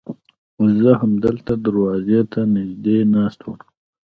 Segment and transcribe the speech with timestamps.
[0.79, 3.57] زه همدلته دروازې ته نږدې ناست وم.